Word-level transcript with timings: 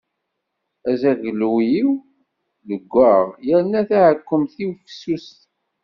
Azaglu-iw 0.91 1.91
leggaɣ, 2.69 3.25
yerna 3.47 3.81
taɛekkemt-iw 3.89 4.71
fessuset. 4.85 5.39